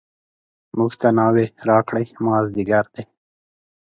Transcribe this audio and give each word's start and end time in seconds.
موږ 0.77 0.91
ته 1.01 1.07
ناوې 1.17 1.45
راکړئ 1.69 2.05
مازدیګر 2.25 2.85
دی. 2.93 3.03